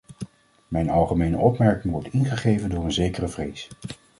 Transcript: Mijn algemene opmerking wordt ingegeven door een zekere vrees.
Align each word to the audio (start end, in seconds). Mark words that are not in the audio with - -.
Mijn 0.67 0.89
algemene 0.89 1.37
opmerking 1.37 1.93
wordt 1.93 2.13
ingegeven 2.13 2.69
door 2.69 2.83
een 2.83 2.91
zekere 2.91 3.27
vrees. 3.27 3.67